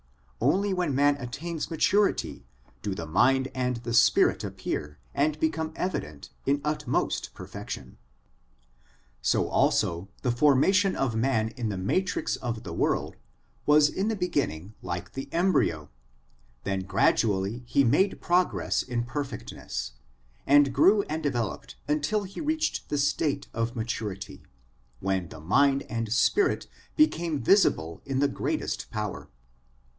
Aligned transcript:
Only 0.43 0.73
when 0.73 0.95
man 0.95 1.15
attains 1.17 1.69
maturity 1.69 2.47
do 2.81 2.95
the 2.95 3.05
mind 3.05 3.49
and 3.53 3.75
the 3.77 3.93
spirit 3.93 4.43
appear 4.43 4.97
and 5.13 5.39
become 5.39 5.71
evident 5.75 6.31
in 6.47 6.59
utmost 6.63 7.31
perfection. 7.35 7.99
So 9.21 9.47
also 9.47 10.09
the 10.23 10.31
formation 10.31 10.95
of 10.95 11.15
man 11.15 11.49
in 11.49 11.69
the 11.69 11.77
matrix 11.77 12.35
of 12.37 12.63
the 12.63 12.73
world 12.73 13.15
was 13.67 13.87
in 13.89 14.07
the 14.07 14.15
beginning 14.15 14.73
like 14.81 15.13
the 15.13 15.31
embryo; 15.31 15.91
then 16.63 16.79
gradually 16.79 17.61
he 17.67 17.83
made 17.83 18.19
progress 18.19 18.81
in 18.81 19.03
perfectness, 19.03 19.91
and 20.47 20.73
grew 20.73 21.03
and 21.03 21.21
developed 21.21 21.75
until 21.87 22.23
he 22.23 22.41
reached 22.41 22.89
the 22.89 22.97
state 22.97 23.47
of 23.53 23.75
maturity, 23.75 24.41
when 24.99 25.29
the 25.29 25.39
mind 25.39 25.83
and 25.83 26.11
spirit 26.11 26.65
became 26.95 27.39
visible 27.39 28.01
in 28.03 28.17
the 28.17 28.27
greatest 28.27 28.89
power. 28.89 29.29